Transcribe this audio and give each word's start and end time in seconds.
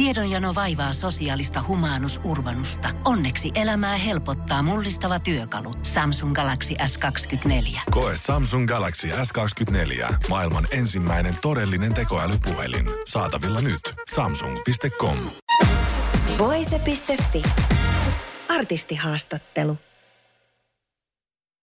Tiedonjano 0.00 0.54
vaivaa 0.54 0.92
sosiaalista 0.92 1.64
humanus 1.68 2.20
urbanusta. 2.24 2.88
Onneksi 3.04 3.50
elämää 3.54 3.96
helpottaa 3.96 4.62
mullistava 4.62 5.18
työkalu. 5.18 5.74
Samsung 5.82 6.34
Galaxy 6.34 6.74
S24. 6.74 7.80
Koe 7.90 8.12
Samsung 8.16 8.68
Galaxy 8.68 9.08
S24. 9.08 10.14
Maailman 10.28 10.66
ensimmäinen 10.70 11.34
todellinen 11.42 11.94
tekoälypuhelin. 11.94 12.86
Saatavilla 13.06 13.60
nyt. 13.60 13.80
Samsung.com. 14.14 15.16
Voise.fi. 16.38 17.42
Artistihaastattelu. 18.48 19.78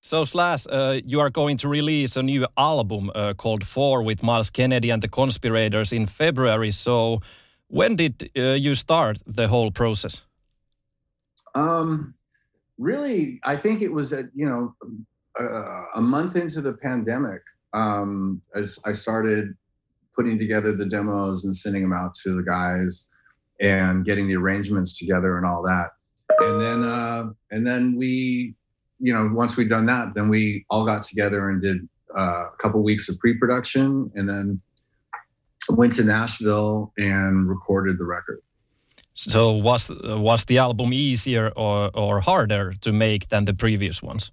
So 0.02 0.26
Slash, 0.26 0.66
uh, 0.68 1.12
you 1.12 1.22
are 1.22 1.32
going 1.32 1.60
to 1.60 1.70
release 1.70 2.20
a 2.20 2.24
new 2.24 2.46
album 2.58 3.10
uh, 3.10 3.14
called 3.38 3.62
Four 3.66 4.04
with 4.04 4.24
Miles 4.24 4.52
Kennedy 4.52 4.92
and 4.92 5.02
the 5.02 5.10
Conspirators 5.10 5.94
in 5.94 6.06
February. 6.06 6.72
So 6.72 7.20
when 7.68 7.96
did 7.96 8.30
uh, 8.38 8.54
you 8.54 8.76
start 8.76 9.20
the 9.26 9.48
whole 9.48 9.72
process? 9.72 10.22
Um, 11.56 12.14
really, 12.78 13.40
I 13.44 13.56
think 13.56 13.82
it 13.82 13.92
was 13.92 14.14
at 14.14 14.26
you 14.34 14.48
know 14.48 14.76
a, 15.40 15.84
a 15.96 16.02
month 16.02 16.36
into 16.36 16.62
the 16.62 16.74
pandemic 16.74 17.42
um, 17.74 18.42
as 18.56 18.80
I 18.86 18.92
started 18.92 19.56
putting 20.16 20.38
together 20.40 20.76
the 20.76 20.86
demos 20.86 21.46
and 21.46 21.56
sending 21.56 21.84
them 21.84 21.94
out 21.94 22.14
to 22.16 22.36
the 22.36 22.44
guys 22.44 23.08
and 23.60 24.06
getting 24.06 24.28
the 24.28 24.36
arrangements 24.36 24.98
together 24.98 25.38
and 25.38 25.46
all 25.46 25.62
that. 25.64 25.90
And 26.40 26.62
then 26.62 26.84
uh, 26.84 27.26
and 27.52 27.66
then 27.66 27.96
we, 27.98 28.56
you 29.00 29.14
know, 29.14 29.30
once 29.34 29.58
we'd 29.58 29.70
done 29.70 29.86
that, 29.88 30.14
then 30.14 30.30
we 30.30 30.66
all 30.70 30.86
got 30.86 31.04
together 31.04 31.50
and 31.50 31.62
did 31.62 31.88
uh, 32.18 32.48
a 32.48 32.58
couple 32.60 32.82
weeks 32.84 33.10
of 33.10 33.18
pre-production, 33.20 34.12
and 34.16 34.30
then 34.30 34.62
went 35.70 35.94
to 35.94 36.04
Nashville 36.04 36.94
and 36.98 37.50
recorded 37.50 37.98
the 37.98 38.06
record. 38.06 38.42
So 39.14 39.54
was 39.54 39.90
was 39.90 40.46
the 40.46 40.60
album 40.60 40.94
easier 40.94 41.52
or 41.56 41.90
or 41.94 42.22
harder 42.22 42.74
to 42.82 42.92
make 42.92 43.30
than 43.30 43.46
the 43.46 43.54
previous 43.54 44.04
ones? 44.04 44.32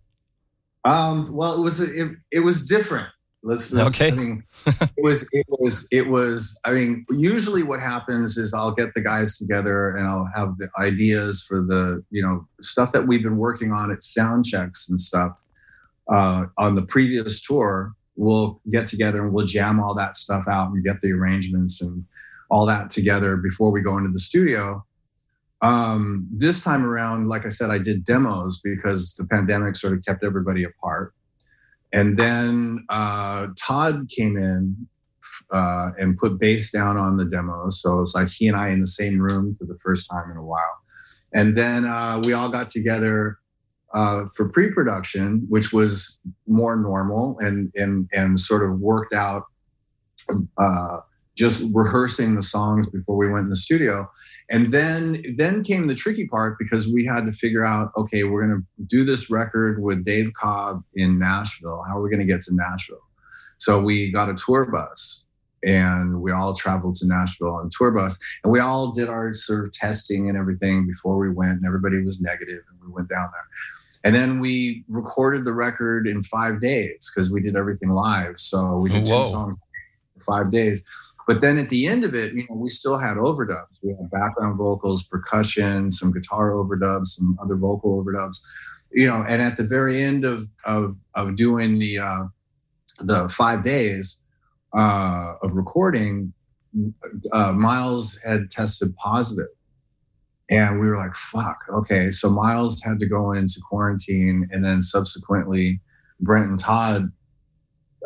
Um, 0.84 1.26
well, 1.32 1.58
it 1.58 1.62
was 1.62 1.80
it, 1.80 2.12
it 2.30 2.40
was 2.40 2.66
different. 2.66 3.08
Let's, 3.42 3.72
let's 3.72 3.88
okay. 3.90 4.08
I 4.08 4.14
mean, 4.14 4.44
it 4.66 5.02
was 5.02 5.28
it 5.32 5.46
was 5.48 5.88
it 5.90 6.06
was. 6.06 6.58
I 6.64 6.72
mean, 6.72 7.04
usually 7.10 7.62
what 7.62 7.80
happens 7.80 8.36
is 8.36 8.54
I'll 8.54 8.74
get 8.74 8.94
the 8.94 9.02
guys 9.02 9.38
together 9.38 9.90
and 9.96 10.06
I'll 10.06 10.28
have 10.34 10.56
the 10.56 10.68
ideas 10.78 11.42
for 11.46 11.60
the 11.60 12.02
you 12.10 12.22
know 12.22 12.46
stuff 12.62 12.92
that 12.92 13.06
we've 13.06 13.22
been 13.22 13.38
working 13.38 13.72
on 13.72 13.90
at 13.90 14.02
sound 14.02 14.44
checks 14.44 14.88
and 14.88 15.00
stuff 15.00 15.42
uh, 16.08 16.44
on 16.58 16.74
the 16.74 16.82
previous 16.82 17.40
tour 17.40 17.92
we'll 18.16 18.60
get 18.70 18.86
together 18.86 19.24
and 19.24 19.32
we'll 19.32 19.46
jam 19.46 19.80
all 19.80 19.96
that 19.96 20.16
stuff 20.16 20.46
out 20.48 20.70
and 20.70 20.84
get 20.84 21.00
the 21.00 21.12
arrangements 21.12 21.82
and 21.82 22.04
all 22.50 22.66
that 22.66 22.90
together 22.90 23.36
before 23.36 23.72
we 23.72 23.80
go 23.80 23.98
into 23.98 24.10
the 24.10 24.18
studio. 24.18 24.84
Um, 25.60 26.28
this 26.30 26.62
time 26.62 26.84
around, 26.84 27.28
like 27.28 27.46
I 27.46 27.48
said, 27.48 27.70
I 27.70 27.78
did 27.78 28.04
demos 28.04 28.60
because 28.62 29.14
the 29.14 29.26
pandemic 29.26 29.76
sort 29.76 29.94
of 29.94 30.04
kept 30.04 30.22
everybody 30.22 30.64
apart. 30.64 31.14
And 31.92 32.18
then 32.18 32.84
uh, 32.88 33.48
Todd 33.58 34.08
came 34.14 34.36
in 34.36 34.88
uh, 35.50 35.90
and 35.98 36.16
put 36.16 36.38
bass 36.38 36.70
down 36.70 36.98
on 36.98 37.16
the 37.16 37.24
demos. 37.24 37.80
So 37.80 38.00
it's 38.00 38.14
like 38.14 38.28
he 38.28 38.48
and 38.48 38.56
I 38.56 38.70
in 38.70 38.80
the 38.80 38.86
same 38.86 39.18
room 39.18 39.54
for 39.54 39.64
the 39.64 39.78
first 39.78 40.10
time 40.10 40.30
in 40.30 40.36
a 40.36 40.44
while. 40.44 40.78
And 41.32 41.56
then 41.56 41.84
uh, 41.84 42.20
we 42.22 42.32
all 42.32 42.48
got 42.48 42.68
together 42.68 43.38
uh, 43.94 44.26
for 44.34 44.48
pre-production, 44.48 45.46
which 45.48 45.72
was 45.72 46.18
more 46.46 46.76
normal 46.76 47.38
and 47.40 47.72
and 47.76 48.08
and 48.12 48.38
sort 48.38 48.68
of 48.68 48.80
worked 48.80 49.14
out 49.14 49.44
uh, 50.58 50.98
just 51.36 51.62
rehearsing 51.72 52.34
the 52.34 52.42
songs 52.42 52.88
before 52.88 53.16
we 53.16 53.28
went 53.28 53.44
in 53.44 53.48
the 53.50 53.56
studio. 53.56 54.10
And 54.50 54.70
then 54.70 55.22
then 55.36 55.64
came 55.64 55.86
the 55.86 55.94
tricky 55.94 56.26
part 56.26 56.58
because 56.58 56.92
we 56.92 57.06
had 57.06 57.24
to 57.26 57.32
figure 57.32 57.64
out, 57.64 57.92
okay, 57.96 58.24
we're 58.24 58.46
gonna 58.46 58.62
do 58.84 59.04
this 59.04 59.30
record 59.30 59.82
with 59.82 60.04
Dave 60.04 60.32
Cobb 60.32 60.82
in 60.94 61.18
Nashville. 61.18 61.82
How 61.86 61.98
are 61.98 62.02
we 62.02 62.10
gonna 62.10 62.24
get 62.24 62.42
to 62.42 62.54
Nashville? 62.54 62.98
So 63.58 63.80
we 63.80 64.12
got 64.12 64.28
a 64.28 64.34
tour 64.34 64.66
bus 64.70 65.24
and 65.62 66.20
we 66.20 66.30
all 66.32 66.54
traveled 66.54 66.96
to 66.96 67.06
Nashville 67.06 67.54
on 67.54 67.70
tour 67.70 67.92
bus 67.92 68.18
and 68.42 68.52
we 68.52 68.60
all 68.60 68.92
did 68.92 69.08
our 69.08 69.32
sort 69.32 69.64
of 69.64 69.72
testing 69.72 70.28
and 70.28 70.36
everything 70.36 70.86
before 70.86 71.16
we 71.16 71.30
went 71.30 71.52
and 71.52 71.64
everybody 71.64 72.02
was 72.02 72.20
negative 72.20 72.62
and 72.70 72.80
we 72.82 72.92
went 72.92 73.08
down 73.08 73.30
there 73.32 73.48
and 74.04 74.14
then 74.14 74.38
we 74.38 74.84
recorded 74.86 75.46
the 75.46 75.54
record 75.54 76.06
in 76.06 76.20
five 76.20 76.60
days 76.60 77.10
because 77.10 77.32
we 77.32 77.40
did 77.40 77.56
everything 77.56 77.88
live. 77.88 78.38
So 78.38 78.76
we 78.76 78.90
did 78.90 79.08
Whoa. 79.08 79.22
two 79.22 79.28
songs 79.30 79.56
in 80.14 80.20
five 80.20 80.52
days. 80.52 80.84
But 81.26 81.40
then 81.40 81.56
at 81.56 81.70
the 81.70 81.86
end 81.86 82.04
of 82.04 82.14
it, 82.14 82.34
you 82.34 82.46
know, 82.48 82.56
we 82.56 82.68
still 82.68 82.98
had 82.98 83.16
overdubs. 83.16 83.78
We 83.82 83.92
had 83.92 84.10
background 84.10 84.58
vocals, 84.58 85.04
percussion, 85.04 85.90
some 85.90 86.12
guitar 86.12 86.50
overdubs, 86.50 87.06
some 87.06 87.38
other 87.42 87.56
vocal 87.56 88.04
overdubs. 88.04 88.40
You 88.92 89.06
know, 89.06 89.24
and 89.26 89.40
at 89.40 89.56
the 89.56 89.64
very 89.64 90.02
end 90.02 90.26
of 90.26 90.46
of 90.66 90.92
of 91.14 91.34
doing 91.34 91.78
the 91.78 92.00
uh, 92.00 92.24
the 92.98 93.30
five 93.30 93.64
days 93.64 94.20
uh, 94.76 95.32
of 95.42 95.54
recording, 95.54 96.34
uh, 97.32 97.52
Myles 97.52 98.20
had 98.22 98.50
tested 98.50 98.94
positive 98.96 99.48
and 100.50 100.78
we 100.78 100.86
were 100.86 100.96
like, 100.96 101.14
fuck, 101.14 101.58
okay. 101.72 102.10
So 102.10 102.28
Myles 102.28 102.82
had 102.82 103.00
to 103.00 103.06
go 103.06 103.32
into 103.32 103.60
quarantine. 103.66 104.48
And 104.52 104.64
then 104.64 104.82
subsequently, 104.82 105.80
Brent 106.20 106.50
and 106.50 106.58
Todd 106.58 107.10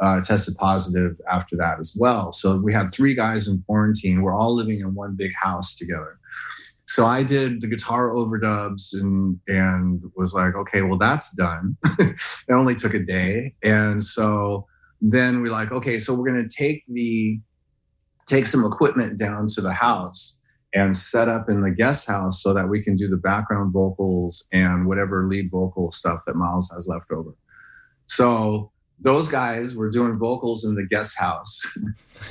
uh, 0.01 0.21
tested 0.21 0.55
positive 0.57 1.21
after 1.31 1.57
that 1.57 1.79
as 1.81 1.97
well. 1.99 2.33
So 2.33 2.57
we 2.59 2.73
had 2.73 2.95
three 2.95 3.15
guys 3.15 3.49
in 3.49 3.63
quarantine. 3.67 4.23
We're 4.23 4.35
all 4.35 4.55
living 4.55 4.81
in 4.81 4.95
one 4.95 5.17
big 5.17 5.33
house 5.41 5.75
together. 5.75 6.19
So 6.87 7.05
I 7.05 7.23
did 7.23 7.61
the 7.61 7.67
guitar 7.67 8.11
overdubs 8.11 8.95
and 8.95 9.39
and 9.47 10.01
was 10.17 10.33
like, 10.33 10.55
okay, 10.55 10.81
well 10.81 10.97
that's 10.97 11.31
done. 11.35 11.77
it 11.99 12.17
only 12.51 12.75
took 12.75 12.95
a 12.95 12.99
day. 12.99 13.55
And 13.63 14.03
so 14.03 14.67
then 15.03 15.43
we're 15.43 15.53
like, 15.53 15.71
okay, 15.71 15.99
so 15.99 16.15
we're 16.15 16.27
gonna 16.27 16.49
take 16.49 16.85
the 16.89 17.39
take 18.27 18.47
some 18.47 18.65
equipment 18.65 19.19
down 19.19 19.49
to 19.49 19.61
the 19.61 19.73
house 19.73 20.38
and 20.75 20.95
set 20.95 21.29
up 21.29 21.49
in 21.49 21.63
the 21.63 21.71
guest 21.71 22.07
house 22.07 22.43
so 22.43 22.55
that 22.55 22.69
we 22.69 22.83
can 22.83 22.97
do 22.97 23.09
the 23.09 23.17
background 23.17 23.73
vocals 23.73 24.47
and 24.53 24.87
whatever 24.87 25.27
lead 25.27 25.47
vocal 25.51 25.91
stuff 25.91 26.23
that 26.27 26.37
Myles 26.37 26.71
has 26.73 26.87
left 26.87 27.11
over. 27.11 27.35
So 28.07 28.71
those 29.01 29.29
guys 29.29 29.75
were 29.77 29.91
doing 29.91 30.19
vocals 30.19 30.65
in 30.65 30.75
the 30.75 30.87
guest 30.87 31.19
house 31.19 31.63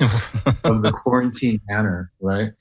of 0.64 0.82
the 0.82 0.92
quarantine 0.92 1.60
manor, 1.68 2.12
right? 2.20 2.52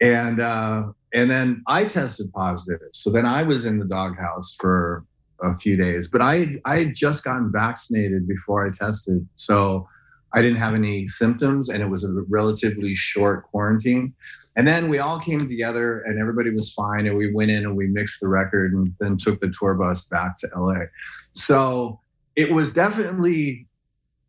And 0.00 0.40
uh, 0.40 0.84
and 1.12 1.30
then 1.30 1.62
I 1.66 1.86
tested 1.86 2.32
positive. 2.32 2.88
So 2.92 3.10
then 3.10 3.24
I 3.24 3.44
was 3.44 3.66
in 3.66 3.78
the 3.78 3.86
doghouse 3.86 4.54
for 4.58 5.04
a 5.42 5.54
few 5.54 5.76
days, 5.76 6.08
but 6.08 6.20
I 6.20 6.56
I 6.64 6.78
had 6.80 6.94
just 6.94 7.24
gotten 7.24 7.50
vaccinated 7.50 8.28
before 8.28 8.66
I 8.66 8.70
tested, 8.70 9.26
so 9.34 9.88
I 10.32 10.42
didn't 10.42 10.58
have 10.58 10.74
any 10.74 11.06
symptoms, 11.06 11.68
and 11.68 11.82
it 11.82 11.88
was 11.88 12.04
a 12.04 12.12
relatively 12.28 12.94
short 12.94 13.44
quarantine. 13.44 14.14
And 14.56 14.66
then 14.66 14.88
we 14.88 14.98
all 14.98 15.20
came 15.20 15.40
together 15.40 16.00
and 16.00 16.18
everybody 16.18 16.50
was 16.50 16.72
fine. 16.72 17.06
And 17.06 17.16
we 17.16 17.32
went 17.32 17.50
in 17.50 17.58
and 17.58 17.76
we 17.76 17.86
mixed 17.86 18.20
the 18.20 18.28
record 18.28 18.72
and 18.72 18.94
then 18.98 19.18
took 19.18 19.38
the 19.38 19.52
tour 19.56 19.74
bus 19.74 20.06
back 20.06 20.38
to 20.38 20.48
LA. 20.56 20.86
So 21.34 22.00
it 22.34 22.50
was 22.50 22.72
definitely 22.72 23.66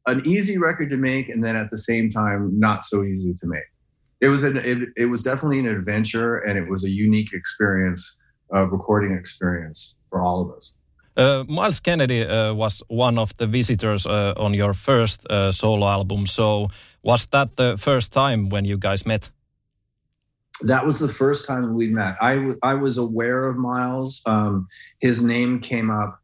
an 0.06 0.22
easy 0.26 0.58
record 0.58 0.90
to 0.90 0.98
make. 0.98 1.30
And 1.30 1.44
then 1.44 1.56
at 1.56 1.70
the 1.70 1.78
same 1.78 2.10
time, 2.10 2.60
not 2.60 2.84
so 2.84 3.06
easy 3.06 3.34
to 3.36 3.48
make. 3.48 3.64
It 4.20 4.28
was 4.28 4.44
an, 4.44 4.58
it, 4.58 4.90
it 4.98 5.06
was 5.06 5.24
definitely 5.24 5.60
an 5.60 5.68
adventure 5.68 6.38
and 6.40 6.58
it 6.58 6.70
was 6.70 6.84
a 6.84 6.90
unique 6.90 7.34
experience, 7.34 8.20
recording 8.52 9.14
experience 9.14 9.96
for 10.10 10.22
all 10.22 10.42
of 10.42 10.58
us. 10.58 10.74
Uh, 11.18 11.44
Myles 11.48 11.80
Kennedy 11.80 12.24
uh, 12.24 12.54
was 12.54 12.84
one 12.88 13.18
of 13.18 13.36
the 13.38 13.48
visitors 13.48 14.06
uh, 14.06 14.34
on 14.38 14.54
your 14.54 14.74
first 14.74 15.26
uh, 15.30 15.52
solo 15.52 15.88
album. 15.88 16.28
So 16.28 16.70
was 17.02 17.26
that 17.28 17.56
the 17.56 17.76
first 17.78 18.14
time 18.14 18.50
when 18.50 18.66
you 18.66 18.78
guys 18.78 19.06
met? 19.06 19.32
that 20.62 20.86
was 20.86 21.00
the 21.00 21.08
first 21.08 21.48
time 21.48 21.76
we 21.76 21.90
met. 21.90 22.16
I, 22.22 22.50
I 22.64 22.76
was 22.76 22.98
aware 22.98 23.42
of 23.42 23.58
Myles. 23.58 24.22
Um, 24.26 24.68
his 25.00 25.22
name 25.22 25.60
came 25.60 25.92
up 25.92 26.20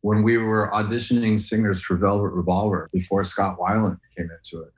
when 0.00 0.22
we 0.22 0.38
were 0.38 0.70
auditioning 0.72 1.38
singers 1.38 1.82
for 1.82 1.96
Velvet 1.96 2.30
Revolver 2.30 2.90
before 2.92 3.24
Scott 3.24 3.58
Weiland 3.58 3.98
came 4.16 4.28
into 4.30 4.64
it. 4.64 4.72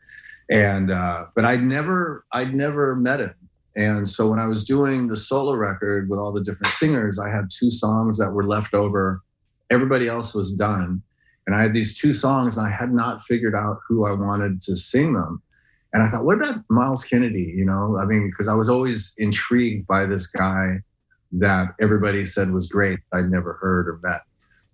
And 0.51 0.91
uh, 0.91 1.27
but 1.35 1.45
I'd 1.45 1.63
never 1.63 2.25
I'd 2.33 2.55
never 2.55 2.97
met 2.97 3.21
him. 3.21 3.35
And 3.77 4.09
so 4.09 4.31
when 4.31 4.39
I 4.39 4.47
was 4.47 4.65
doing 4.65 5.07
the 5.07 5.17
solo 5.17 5.55
record 5.55 6.09
with 6.09 6.19
all 6.19 6.33
the 6.33 6.43
different 6.43 6.73
singers, 6.75 7.19
I 7.19 7.29
had 7.29 7.49
two 7.51 7.71
songs 7.71 8.19
that 8.19 8.33
were 8.33 8.47
left 8.47 8.75
over. 8.75 9.21
Everybody 9.71 10.09
else 10.09 10.35
was 10.35 10.53
done. 10.53 11.03
And 11.47 11.57
I 11.57 11.63
had 11.63 11.75
these 11.75 11.99
two 11.99 12.13
songs 12.13 12.59
and 12.59 12.67
I 12.67 12.71
had 12.71 12.93
not 12.93 13.23
figured 13.23 13.55
out 13.55 13.79
who 13.89 14.07
I 14.07 14.13
wanted 14.13 14.61
to 14.63 14.77
sing 14.77 15.15
them. 15.15 15.43
And 15.93 16.03
I 16.03 16.09
thought, 16.09 16.25
what 16.25 16.37
about 16.37 16.65
Myles 16.69 17.05
Kennedy? 17.05 17.55
You 17.57 17.65
know, 17.65 17.99
I 17.99 18.05
mean, 18.05 18.31
because 18.31 18.49
I 18.49 18.55
was 18.55 18.69
always 18.69 19.15
intrigued 19.17 19.87
by 19.87 20.05
this 20.05 20.27
guy 20.27 20.81
that 21.33 21.75
everybody 21.81 22.25
said 22.25 22.51
was 22.51 22.67
great, 22.67 23.01
I'd 23.13 23.31
never 23.31 23.55
heard 23.55 23.89
or 23.89 24.01
met. 24.03 24.23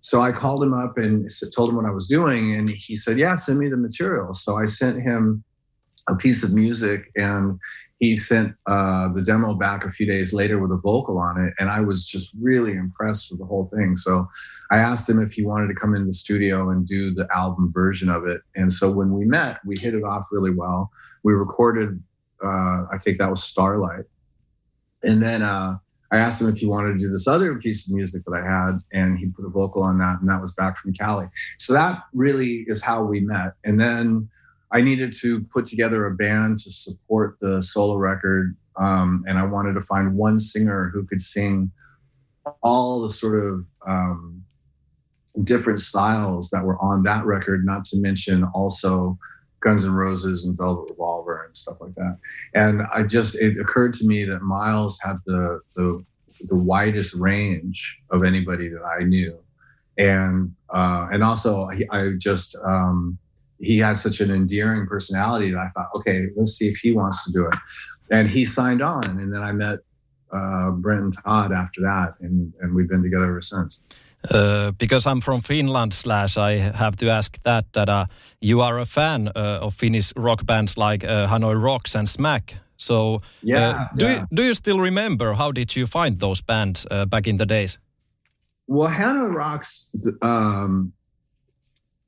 So 0.01 0.21
I 0.21 0.31
called 0.31 0.61
him 0.61 0.73
up 0.73 0.97
and 0.97 1.29
told 1.55 1.69
him 1.69 1.77
what 1.77 1.85
I 1.85 1.89
was 1.89 2.05
doing, 2.05 2.53
and 2.53 2.69
he 2.69 2.95
said, 2.95 3.17
"Yeah, 3.17 3.33
send 3.35 3.57
me 3.57 3.69
the 3.69 3.77
material." 3.77 4.35
So 4.35 4.55
I 4.55 4.65
sent 4.67 5.01
him 5.01 5.43
a 6.07 6.15
piece 6.15 6.43
of 6.43 6.53
music, 6.53 7.11
and 7.15 7.59
he 8.05 8.15
sent 8.15 8.55
uh, 8.67 9.07
the 9.13 9.23
demo 9.23 9.55
back 9.55 9.83
a 9.83 9.89
few 9.89 10.05
days 10.05 10.33
later 10.33 10.59
with 10.59 10.71
a 10.71 10.77
vocal 10.77 11.17
on 11.17 11.43
it, 11.43 11.53
and 11.59 11.69
I 11.69 11.81
was 11.81 12.05
just 12.05 12.35
really 12.39 12.73
impressed 12.73 13.31
with 13.31 13.39
the 13.39 13.45
whole 13.45 13.67
thing. 13.67 13.95
So 13.95 14.27
I 14.69 14.77
asked 14.77 15.09
him 15.09 15.21
if 15.21 15.33
he 15.33 15.43
wanted 15.43 15.67
to 15.67 15.75
come 15.75 15.93
into 15.95 16.05
the 16.05 16.13
studio 16.13 16.69
and 16.69 16.87
do 16.87 17.13
the 17.13 17.27
album 17.33 17.67
version 17.71 18.09
of 18.09 18.25
it. 18.25 18.41
And 18.55 18.71
so 18.71 18.91
when 18.91 19.11
we 19.11 19.25
met, 19.25 19.59
we 19.65 19.77
hit 19.77 19.93
it 19.93 20.03
off 20.03 20.27
really 20.31 20.51
well. 20.51 20.91
We 21.23 21.33
recorded, 21.33 22.01
uh, 22.43 22.85
I 22.91 22.97
think 23.03 23.17
that 23.17 23.29
was 23.29 23.43
Starlight, 23.43 24.05
and 25.03 25.21
then 25.21 25.41
uh, 25.41 25.77
I 26.11 26.17
asked 26.17 26.41
him 26.41 26.49
if 26.49 26.57
he 26.57 26.67
wanted 26.67 26.93
to 26.93 27.05
do 27.05 27.11
this 27.11 27.27
other 27.27 27.55
piece 27.55 27.89
of 27.89 27.95
music 27.95 28.23
that 28.25 28.33
I 28.33 28.43
had, 28.43 28.79
and 28.93 29.17
he 29.17 29.27
put 29.27 29.45
a 29.45 29.49
vocal 29.49 29.83
on 29.83 29.97
that, 29.97 30.19
and 30.21 30.29
that 30.29 30.41
was 30.41 30.53
back 30.53 30.77
from 30.77 30.93
Cali. 30.93 31.27
So 31.57 31.73
that 31.73 32.03
really 32.13 32.65
is 32.67 32.81
how 32.81 33.03
we 33.03 33.19
met, 33.21 33.53
and 33.63 33.79
then 33.79 34.29
I 34.71 34.81
needed 34.81 35.13
to 35.21 35.41
put 35.41 35.65
together 35.65 36.05
a 36.05 36.15
band 36.15 36.57
to 36.59 36.71
support 36.71 37.37
the 37.39 37.61
solo 37.61 37.95
record, 37.95 38.55
um, 38.77 39.23
and 39.27 39.37
I 39.37 39.45
wanted 39.45 39.73
to 39.73 39.81
find 39.81 40.15
one 40.15 40.39
singer 40.39 40.89
who 40.93 41.05
could 41.05 41.21
sing 41.21 41.71
all 42.61 43.01
the 43.01 43.09
sort 43.09 43.43
of 43.43 43.65
um, 43.87 44.43
different 45.43 45.79
styles 45.79 46.49
that 46.51 46.63
were 46.63 46.77
on 46.81 47.03
that 47.03 47.25
record, 47.25 47.65
not 47.65 47.85
to 47.85 47.99
mention 47.99 48.43
also 48.43 49.17
Guns 49.61 49.85
N' 49.85 49.91
Roses 49.91 50.45
and 50.45 50.57
Velvet 50.57 50.91
Revolver 50.91 51.45
and 51.45 51.57
stuff 51.57 51.81
like 51.81 51.95
that. 51.95 52.17
And 52.53 52.83
I 52.93 53.03
just 53.03 53.35
it 53.35 53.57
occurred 53.57 53.93
to 53.93 54.05
me 54.05 54.25
that 54.25 54.41
Myles 54.41 54.99
had 55.03 55.17
the 55.25 55.61
the, 55.75 56.05
the 56.41 56.55
widest 56.55 57.15
range 57.15 57.99
of 58.09 58.23
anybody 58.23 58.69
that 58.69 58.83
I 58.83 59.03
knew, 59.03 59.39
and 59.97 60.55
uh, 60.69 61.07
and 61.11 61.23
also 61.23 61.69
I 61.91 62.11
just 62.17 62.55
um, 62.63 63.17
he 63.59 63.77
had 63.79 63.97
such 63.97 64.19
an 64.19 64.31
endearing 64.31 64.87
personality 64.87 65.51
that 65.51 65.59
I 65.59 65.69
thought, 65.69 65.87
okay, 65.97 66.27
let's 66.35 66.51
see 66.51 66.67
if 66.67 66.77
he 66.77 66.91
wants 66.91 67.25
to 67.25 67.31
do 67.31 67.47
it. 67.47 67.55
And 68.11 68.29
he 68.29 68.45
signed 68.45 68.81
on, 68.81 69.05
and 69.05 69.33
then 69.33 69.41
I 69.41 69.51
met 69.51 69.79
uh, 70.31 70.71
Brent 70.71 71.03
and 71.03 71.13
Todd 71.13 71.51
after 71.51 71.81
that, 71.81 72.15
and, 72.19 72.53
and 72.61 72.75
we've 72.75 72.89
been 72.89 73.03
together 73.03 73.25
ever 73.25 73.41
since. 73.41 73.81
Uh, 74.29 74.71
because 74.71 75.05
I'm 75.05 75.21
from 75.21 75.41
Finland, 75.41 75.93
slash, 75.93 76.37
I 76.37 76.57
have 76.57 76.95
to 76.97 77.09
ask 77.09 77.41
that 77.43 77.65
that 77.73 77.89
uh, 77.89 78.05
you 78.41 78.61
are 78.61 78.79
a 78.79 78.85
fan 78.85 79.27
uh, 79.35 79.59
of 79.61 79.75
Finnish 79.75 80.13
rock 80.15 80.45
bands 80.45 80.77
like 80.77 81.03
uh, 81.03 81.27
Hanoi 81.27 81.61
Rocks 81.61 81.95
and 81.95 82.09
Smack. 82.09 82.57
So, 82.77 83.15
uh, 83.15 83.19
yeah, 83.43 83.87
do 83.95 84.05
yeah. 84.05 84.19
You, 84.19 84.27
do 84.33 84.43
you 84.43 84.53
still 84.53 84.79
remember 84.79 85.33
how 85.33 85.51
did 85.51 85.75
you 85.75 85.87
find 85.87 86.19
those 86.19 86.41
bands 86.41 86.87
uh, 86.89 87.05
back 87.05 87.27
in 87.27 87.37
the 87.37 87.45
days? 87.45 87.79
Well, 88.67 88.89
Hanoi 88.89 89.33
Rocks 89.33 89.91
um, 90.21 90.93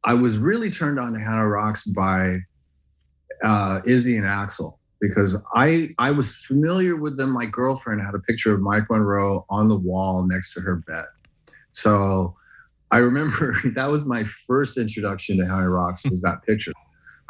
I 0.04 0.14
was 0.14 0.38
really 0.38 0.70
turned 0.70 1.00
on 1.00 1.14
to 1.14 1.20
Hanoi 1.20 1.52
Rocks 1.52 1.86
by 1.86 2.40
uh, 3.44 3.82
Izzy 3.86 4.18
and 4.18 4.26
Axl 4.26 4.78
because 5.00 5.42
I 5.54 5.90
I 5.98 6.12
was 6.12 6.36
familiar 6.36 6.96
with 6.96 7.18
them. 7.18 7.32
My 7.32 7.46
girlfriend 7.46 8.02
had 8.02 8.16
a 8.16 8.20
picture 8.20 8.54
of 8.54 8.62
Mike 8.62 8.90
Monroe 8.90 9.46
on 9.50 9.68
the 9.68 9.78
wall 9.78 10.26
next 10.26 10.54
to 10.54 10.62
her 10.62 10.76
bed, 10.76 11.06
so 11.72 12.36
I 12.92 12.98
remember 12.98 13.56
that 13.76 13.92
was 13.92 14.06
my 14.06 14.24
first 14.24 14.78
introduction 14.78 15.38
to 15.38 15.44
Hanoi 15.44 15.72
Rocks 15.72 16.06
was 16.10 16.22
that 16.22 16.44
picture. 16.44 16.74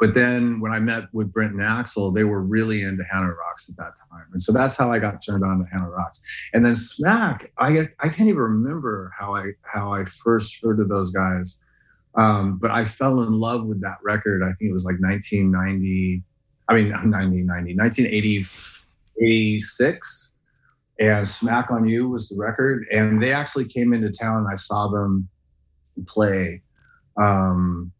But 0.00 0.14
then 0.14 0.60
when 0.60 0.70
I 0.72 0.78
met 0.78 1.12
with 1.12 1.32
Brent 1.32 1.52
and 1.52 1.60
Axl, 1.60 2.14
they 2.14 2.22
were 2.22 2.40
really 2.40 2.82
into 2.82 3.02
Hanoi 3.02 3.36
Rocks 3.36 3.68
at 3.68 3.76
that 3.78 3.94
time, 4.10 4.26
and 4.32 4.40
so 4.40 4.52
that's 4.52 4.76
how 4.76 4.92
I 4.92 5.00
got 5.00 5.20
turned 5.24 5.44
on 5.44 5.58
to 5.58 5.64
Hanoi 5.64 5.90
Rocks. 5.90 6.22
And 6.52 6.64
then 6.64 6.74
Smack, 6.74 7.52
I 7.58 7.88
I 7.98 8.08
can't 8.08 8.28
even 8.28 8.36
remember 8.36 9.12
how 9.18 9.34
I 9.34 9.52
how 9.62 9.92
I 9.92 10.04
first 10.04 10.62
heard 10.62 10.78
of 10.80 10.88
those 10.88 11.10
guys. 11.10 11.58
Um, 12.18 12.58
but 12.58 12.70
I 12.72 12.84
fell 12.84 13.22
in 13.22 13.32
love 13.32 13.64
with 13.64 13.80
that 13.82 13.98
record. 14.02 14.42
I 14.42 14.50
think 14.58 14.70
it 14.70 14.72
was 14.72 14.84
like 14.84 14.96
1990. 15.00 16.24
I 16.68 16.74
mean, 16.74 16.90
1990, 16.90 17.76
1986. 17.76 20.32
And 21.00 21.28
Smack 21.28 21.70
on 21.70 21.88
You 21.88 22.08
was 22.08 22.28
the 22.28 22.34
record. 22.36 22.88
And 22.92 23.22
they 23.22 23.32
actually 23.32 23.66
came 23.66 23.92
into 23.92 24.10
town. 24.10 24.48
I 24.50 24.56
saw 24.56 24.88
them 24.88 25.28
play 26.08 26.62
um, 27.16 27.92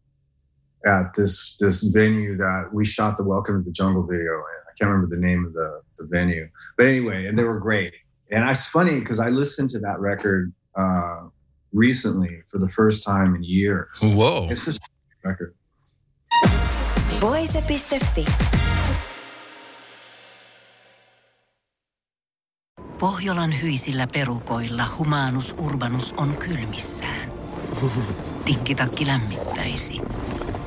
at 0.85 1.13
this 1.13 1.55
this 1.59 1.83
venue 1.83 2.35
that 2.37 2.73
we 2.73 2.83
shot 2.83 3.15
the 3.15 3.23
Welcome 3.23 3.63
to 3.63 3.65
the 3.65 3.71
Jungle 3.71 4.03
video 4.03 4.33
in. 4.33 4.59
I 4.67 4.73
can't 4.77 4.91
remember 4.91 5.15
the 5.15 5.21
name 5.21 5.45
of 5.45 5.53
the, 5.53 5.81
the 5.97 6.03
venue. 6.05 6.49
But 6.77 6.87
anyway, 6.87 7.25
and 7.25 7.39
they 7.39 7.45
were 7.45 7.59
great. 7.59 7.93
And 8.31 8.43
it's 8.49 8.67
funny 8.67 8.99
because 8.99 9.21
I 9.21 9.29
listened 9.29 9.69
to 9.69 9.79
that 9.79 9.99
record 9.99 10.53
uh, 10.75 11.29
recently 11.73 12.43
for 12.51 12.59
the 12.59 12.67
first 12.67 13.03
time 13.03 13.35
in 13.35 13.43
years. 13.43 14.01
Whoa. 14.01 14.47
It's 14.49 14.65
just 14.65 14.79
a 15.23 15.29
record. 15.29 15.55
Voise.fi. 17.21 18.25
Pohjolan 22.99 23.61
hyisillä 23.61 24.07
perukoilla 24.13 24.83
humanus 24.97 25.55
urbanus 25.57 26.13
on 26.17 26.37
kylmissään. 26.37 27.31
Tikkitakki 28.45 29.07
lämmittäisi. 29.07 30.01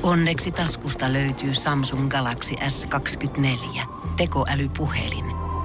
Onneksi 0.03 0.51
taskusta 0.51 1.13
löytyy 1.13 1.53
Samsung 1.53 2.09
Galaxy 2.09 2.55
S24 2.55 3.81
tekoälypuhelin. 4.17 5.42